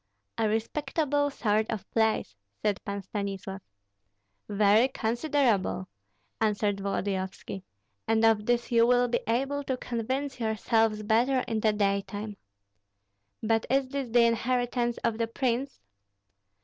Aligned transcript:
"A 0.39 0.49
respectable 0.49 1.29
sort 1.29 1.69
of 1.69 1.87
place," 1.91 2.35
said 2.63 2.83
Pan 2.83 3.03
Stanislav. 3.03 3.61
"Very 4.49 4.87
considerable," 4.87 5.87
answered 6.41 6.79
Volodyovski; 6.79 7.61
"and 8.07 8.25
of 8.25 8.47
this 8.47 8.71
you 8.71 8.87
will 8.87 9.07
be 9.07 9.19
able 9.27 9.63
to 9.65 9.77
convince 9.77 10.39
yourselves 10.39 11.03
better 11.03 11.41
in 11.47 11.59
the 11.59 11.71
daytime." 11.71 12.37
"But 13.43 13.67
is 13.69 13.89
this 13.89 14.09
the 14.09 14.25
inheritance 14.25 14.97
of 15.03 15.19
the 15.19 15.27
prince?" 15.27 15.79